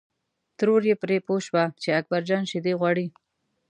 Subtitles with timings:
[0.57, 3.07] ترور یې پرې پوه شوه چې اکبر جان شیدې غواړي.